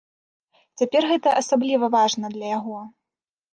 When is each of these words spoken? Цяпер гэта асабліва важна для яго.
Цяпер 0.81 1.03
гэта 1.11 1.29
асабліва 1.43 1.91
важна 1.99 2.33
для 2.35 2.47
яго. 2.57 2.77